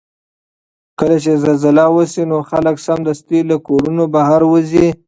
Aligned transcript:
کله 0.99 1.17
چې 1.23 1.31
زلزله 1.43 1.85
وشي 1.95 2.23
نو 2.31 2.37
خلک 2.49 2.75
سمدستي 2.85 3.39
له 3.49 3.55
کورونو 3.67 4.03
بهر 4.13 4.41
وځي. 4.51 4.87